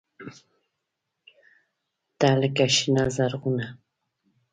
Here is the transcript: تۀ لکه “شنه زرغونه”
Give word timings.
تۀ 2.19 2.29
لکه 2.39 2.65
“شنه 2.75 3.03
زرغونه” 3.15 3.67